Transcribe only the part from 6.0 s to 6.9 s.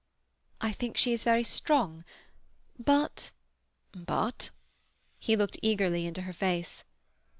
into her face.